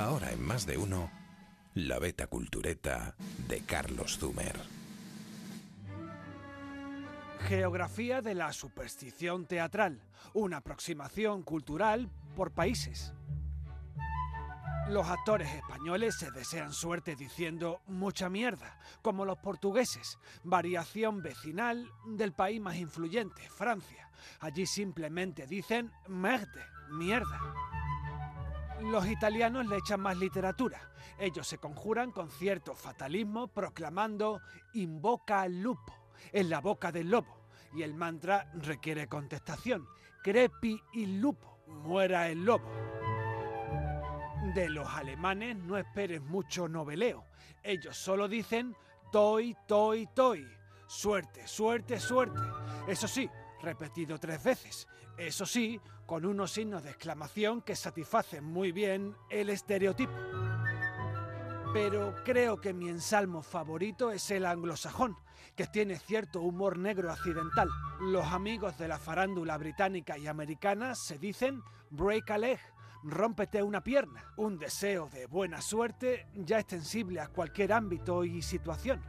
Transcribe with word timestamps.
Ahora 0.00 0.32
en 0.32 0.42
más 0.42 0.64
de 0.64 0.78
uno, 0.78 1.10
la 1.74 1.98
beta 1.98 2.26
cultureta 2.26 3.14
de 3.48 3.60
Carlos 3.60 4.16
Zumer. 4.18 4.56
Geografía 7.46 8.22
de 8.22 8.34
la 8.34 8.50
superstición 8.54 9.44
teatral, 9.44 10.00
una 10.32 10.56
aproximación 10.56 11.42
cultural 11.42 12.08
por 12.34 12.50
países. 12.50 13.12
Los 14.88 15.06
actores 15.06 15.52
españoles 15.52 16.16
se 16.18 16.30
desean 16.30 16.72
suerte 16.72 17.14
diciendo 17.14 17.82
mucha 17.86 18.30
mierda, 18.30 18.78
como 19.02 19.26
los 19.26 19.36
portugueses, 19.36 20.18
variación 20.44 21.22
vecinal 21.22 21.86
del 22.06 22.32
país 22.32 22.58
más 22.58 22.76
influyente, 22.76 23.42
Francia. 23.50 24.08
Allí 24.40 24.64
simplemente 24.64 25.46
dicen 25.46 25.92
merde, 26.08 26.64
mierda. 26.88 27.38
Los 28.82 29.06
italianos 29.06 29.66
le 29.66 29.76
echan 29.76 30.00
más 30.00 30.16
literatura. 30.16 30.80
Ellos 31.18 31.46
se 31.46 31.58
conjuran 31.58 32.12
con 32.12 32.30
cierto 32.30 32.74
fatalismo 32.74 33.48
proclamando 33.48 34.40
invoca 34.74 35.42
al 35.42 35.60
lupo, 35.60 35.94
en 36.32 36.48
la 36.48 36.60
boca 36.60 36.90
del 36.90 37.10
lobo. 37.10 37.48
Y 37.74 37.82
el 37.82 37.94
mantra 37.94 38.50
requiere 38.54 39.06
contestación. 39.06 39.86
Crepi 40.22 40.80
il 40.94 41.20
lupo, 41.20 41.58
muera 41.66 42.28
el 42.28 42.44
lobo. 42.44 42.68
De 44.54 44.68
los 44.70 44.88
alemanes 44.88 45.56
no 45.56 45.76
esperes 45.76 46.22
mucho 46.22 46.66
noveleo. 46.66 47.24
Ellos 47.62 47.96
solo 47.96 48.26
dicen 48.26 48.74
toi, 49.12 49.54
toi, 49.66 50.06
toi. 50.14 50.44
Suerte, 50.86 51.46
suerte, 51.46 52.00
suerte. 52.00 52.40
Eso 52.88 53.06
sí, 53.06 53.30
repetido 53.62 54.18
tres 54.18 54.42
veces. 54.42 54.88
Eso 55.16 55.46
sí, 55.46 55.80
con 56.06 56.24
unos 56.24 56.52
signos 56.52 56.82
de 56.82 56.90
exclamación 56.90 57.62
que 57.62 57.76
satisfacen 57.76 58.44
muy 58.44 58.72
bien 58.72 59.14
el 59.28 59.50
estereotipo. 59.50 60.12
Pero 61.72 62.14
creo 62.24 62.60
que 62.60 62.72
mi 62.72 62.88
ensalmo 62.88 63.42
favorito 63.42 64.10
es 64.10 64.30
el 64.30 64.44
anglosajón, 64.44 65.16
que 65.54 65.66
tiene 65.66 65.98
cierto 65.98 66.40
humor 66.40 66.78
negro 66.78 67.12
accidental. 67.12 67.68
Los 68.00 68.26
amigos 68.26 68.76
de 68.78 68.88
la 68.88 68.98
farándula 68.98 69.56
británica 69.56 70.18
y 70.18 70.26
americana 70.26 70.94
se 70.94 71.18
dicen 71.18 71.62
break 71.90 72.30
a 72.30 72.38
leg, 72.38 72.58
rómpete 73.02 73.62
una 73.62 73.82
pierna, 73.82 74.32
un 74.36 74.58
deseo 74.58 75.08
de 75.10 75.26
buena 75.26 75.60
suerte 75.60 76.26
ya 76.34 76.58
extensible 76.58 77.20
a 77.20 77.28
cualquier 77.28 77.72
ámbito 77.72 78.24
y 78.24 78.42
situación. 78.42 79.00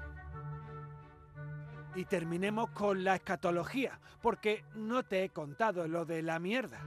Y 1.96 2.06
terminemos 2.06 2.70
con 2.72 3.04
la 3.04 3.16
escatología, 3.16 4.00
porque 4.22 4.64
no 4.76 5.04
te 5.04 5.24
he 5.24 5.30
contado 5.30 5.88
lo 5.88 6.06
de 6.06 6.22
la 6.22 6.40
mierda. 6.40 6.80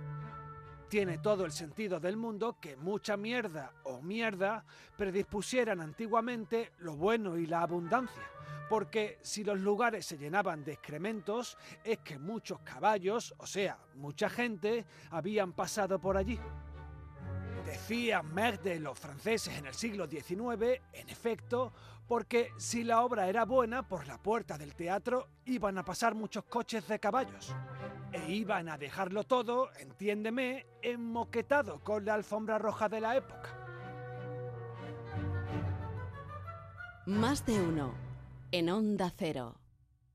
Tiene 0.89 1.19
todo 1.19 1.45
el 1.45 1.53
sentido 1.53 2.01
del 2.01 2.17
mundo 2.17 2.57
que 2.61 2.77
mucha 2.77 3.17
mierda 3.17 3.73
o 3.85 4.01
mierda 4.01 4.65
predispusieran 4.97 5.81
antiguamente 5.81 6.73
lo 6.79 6.97
bueno 6.97 7.37
y 7.37 7.47
la 7.47 7.63
abundancia, 7.63 8.23
porque 8.69 9.19
si 9.23 9.45
los 9.45 9.59
lugares 9.59 10.07
se 10.07 10.17
llenaban 10.17 10.65
de 10.65 10.73
excrementos 10.73 11.59
es 11.83 11.99
que 11.99 12.19
muchos 12.19 12.61
caballos, 12.61 13.35
o 13.39 13.47
sea, 13.47 13.79
mucha 13.97 14.31
gente, 14.31 14.85
habían 15.11 15.53
pasado 15.53 15.99
por 15.99 16.17
allí. 16.17 16.39
Decía 17.75 18.23
Merde 18.23 18.79
los 18.79 18.97
franceses 18.97 19.59
en 19.59 19.67
el 19.67 19.75
siglo 19.75 20.07
XIX, 20.07 20.81
en 20.93 21.09
efecto, 21.09 21.73
porque 22.07 22.51
si 22.57 22.85
la 22.85 23.03
obra 23.03 23.29
era 23.29 23.45
buena, 23.45 23.89
por 23.89 24.07
la 24.07 24.17
puerta 24.17 24.57
del 24.57 24.77
teatro 24.77 25.27
iban 25.47 25.77
a 25.77 25.85
pasar 25.85 26.15
muchos 26.15 26.45
coches 26.45 26.87
de 26.87 27.01
caballos. 27.01 27.53
E 28.13 28.31
iban 28.31 28.69
a 28.69 28.79
dejarlo 28.79 29.25
todo, 29.25 29.71
entiéndeme, 29.81 30.67
enmoquetado 30.83 31.81
con 31.83 32.05
la 32.05 32.15
alfombra 32.15 32.59
roja 32.59 32.89
de 32.89 33.01
la 33.01 33.17
época. 33.17 33.51
Más 37.07 37.45
de 37.45 37.61
uno 37.61 37.93
en 38.53 38.71
Onda 38.71 39.11
Cero. 39.11 39.64